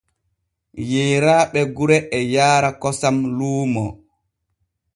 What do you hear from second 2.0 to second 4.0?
e yaara kosam luumo.